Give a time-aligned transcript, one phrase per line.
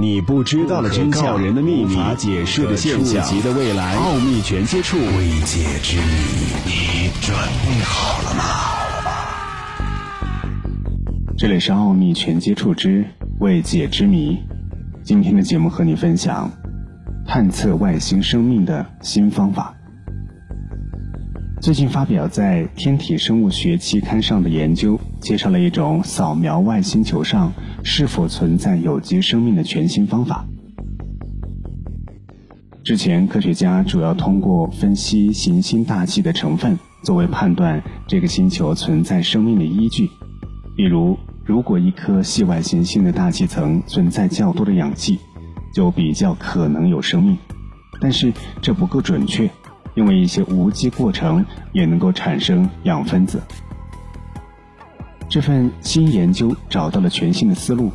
[0.00, 6.04] 你不知道的真相，人的秘密，无法解释的现象，级的未来，奥秘全接触，未解之谜，
[6.64, 8.44] 你准备好了吗？
[11.36, 13.04] 这里是奥秘全接触之
[13.40, 14.38] 未解之谜。
[15.02, 16.48] 今天的节目和你分享
[17.26, 19.74] 探测外星生命的新方法。
[21.60, 27.52] 最近发表在《天体生物学》期刊上的研究，介绍了一种扫描外星球上
[27.82, 30.44] 是否存在有机生命的全新方法。
[32.84, 40.08] 之前，科学家主要通过分析行星大气的成分，作为判断这个星球存在生命的依据。
[40.76, 45.18] 比如，如果一颗系外行星的大气层存在较多的氧气，
[45.74, 47.36] 就比较可能有生命。
[48.00, 49.50] 但是，这不够准确。
[49.94, 53.42] 因为一些无机过程也能够产生氧分子。
[55.28, 57.92] 这份新研究找到了全新的思路，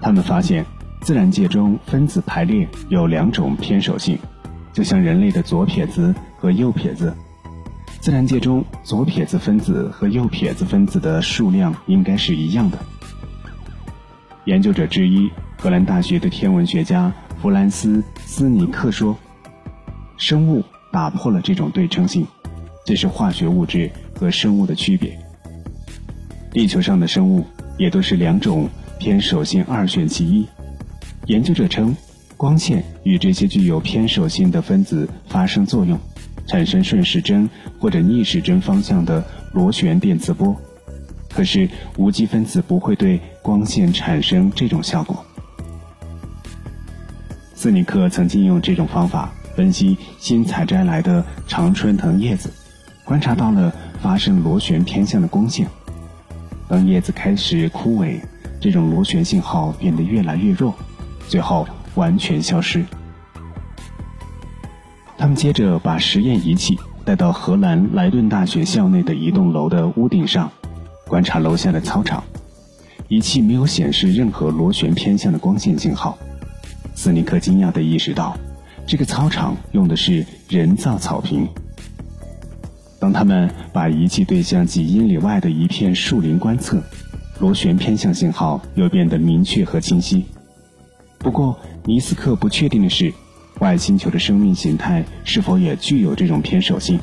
[0.00, 0.64] 他们发现
[1.00, 4.18] 自然界中分子排列有两种偏守性，
[4.72, 7.14] 就像人类的左撇子和右撇子。
[8.00, 12.78] 自然界中左撇子分子和右撇子分子的数量应该是一样的。
[14.46, 19.16] 研究者之一，荷兰大学的天文学家弗兰斯·斯尼克说
[20.16, 22.26] ：“生物。”打破了这种对称性，
[22.84, 23.88] 这是化学物质
[24.18, 25.16] 和生物的区别。
[26.52, 27.44] 地球上的生物
[27.78, 30.46] 也都是两种偏守性二选其一。
[31.26, 31.94] 研究者称，
[32.36, 35.98] 光线与这些具有偏守性的分子发生作用，
[36.46, 37.48] 产生顺时针
[37.78, 40.56] 或者逆时针方向的螺旋电磁波。
[41.32, 45.24] 可是无机分子不会对光线产生这种效果。
[47.54, 49.32] 斯尼克曾经用这种方法。
[49.56, 52.50] 分析新采摘来的常春藤叶子，
[53.04, 53.70] 观察到了
[54.00, 55.66] 发生螺旋偏向的光线。
[56.70, 58.20] 当叶子开始枯萎，
[58.60, 60.72] 这种螺旋信号变得越来越弱，
[61.28, 62.86] 最后完全消失。
[65.18, 70.48] 他们接着把实验仪器带到荷兰莱顿大学校内的一栋楼的屋顶上，
[71.08, 72.22] 观察楼下的操场。
[73.08, 76.16] 仪器没有显示任何螺旋偏向的光线信号。
[76.94, 78.36] 斯尼克惊讶地意识到。
[78.86, 81.46] 这个操场用的是人造草坪。
[83.00, 86.80] 当他们把仪器对向几英里外的一片树林观测，
[87.40, 90.26] 螺旋偏向信号又变得明确和清晰。
[91.18, 93.12] 不过，尼斯克不确定的是，
[93.58, 97.00] 外星球的生命形态是否也具有这种偏守性。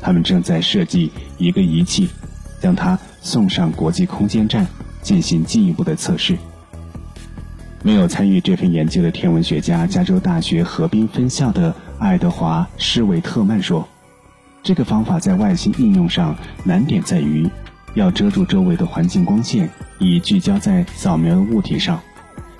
[0.00, 2.08] 他们正在设计一个仪器，
[2.60, 4.66] 将它送上国际空间站
[5.00, 6.36] 进行进一步的测试。
[7.82, 13.86] 没有参与这份研究的天文学家，加州大学河滨分校的爱德华·施维特曼说
[14.64, 17.46] ：“这个方法在外星应用上难点在于，
[17.92, 22.00] 要遮住周围的环境光线，以聚焦在扫描的物体上。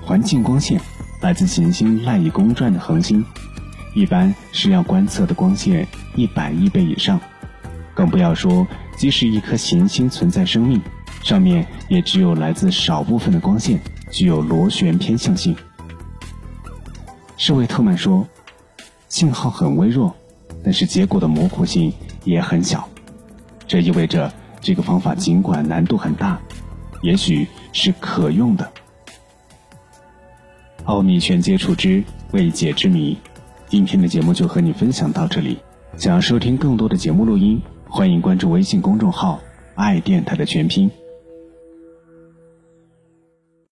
[0.00, 0.80] 环境光线
[1.20, 3.24] 来自行星赖以公转的恒星，
[3.94, 7.20] 一般是要观测的光线一百亿倍以上。
[7.94, 8.64] 更不要说，
[8.96, 10.80] 即使一颗行星存在生命，
[11.24, 13.80] 上面也只有来自少部分的光线。”
[14.10, 15.54] 具有螺旋偏向性，
[17.36, 18.26] 施维特曼说
[19.10, 20.16] ：“信号很微弱，
[20.64, 21.92] 但是结果的模糊性
[22.24, 22.88] 也很小。
[23.66, 26.38] 这意味着这个方法尽管难度很大，
[27.02, 28.70] 也许是可用的。”
[30.84, 32.02] 奥秘全接触之
[32.32, 33.18] 未解之谜，
[33.66, 35.58] 今天的节目就和你分享到这里。
[35.96, 39.40] 想要收听更多的节目录音，欢迎关注微信公众号
[39.76, 40.90] “爱电台”的全拼。